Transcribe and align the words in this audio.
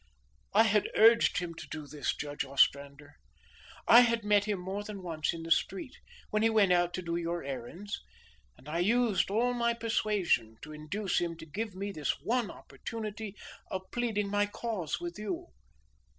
"I 0.55 0.63
had 0.63 0.89
urged 0.95 1.37
him 1.37 1.53
to 1.53 1.67
do 1.67 1.85
this, 1.85 2.15
Judge 2.15 2.43
Ostrander. 2.43 3.17
I 3.87 3.99
had 4.01 4.23
met 4.25 4.45
him 4.45 4.57
more 4.57 4.83
than 4.83 5.03
once 5.03 5.31
in 5.31 5.43
the 5.43 5.51
street 5.51 5.95
when 6.31 6.41
he 6.41 6.49
went 6.49 6.71
out 6.73 6.91
to 6.95 7.03
do 7.03 7.17
your 7.17 7.43
errands, 7.43 8.01
and 8.57 8.67
I 8.67 8.79
used 8.79 9.29
all 9.29 9.53
my 9.53 9.75
persuasion 9.75 10.57
to 10.63 10.73
induce 10.73 11.19
him 11.21 11.37
to 11.37 11.45
give 11.45 11.75
me 11.75 11.91
this 11.91 12.19
one 12.19 12.49
opportunity 12.49 13.35
of 13.69 13.91
pleading 13.91 14.31
my 14.31 14.47
cause 14.47 14.99
with 14.99 15.19
you. 15.19 15.49